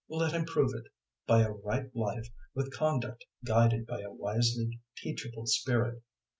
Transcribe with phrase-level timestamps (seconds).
[0.09, 0.91] Let him prove it
[1.27, 6.01] by a right life with conduct guided by a wisely teachable spirit.